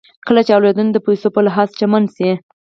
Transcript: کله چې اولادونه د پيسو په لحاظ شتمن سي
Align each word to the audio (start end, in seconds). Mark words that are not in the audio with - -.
کله 0.27 0.41
چې 0.45 0.51
اولادونه 0.55 0.91
د 0.93 0.97
پيسو 1.07 1.27
په 1.35 1.39
لحاظ 1.47 1.69
شتمن 1.75 2.03
سي 2.15 2.29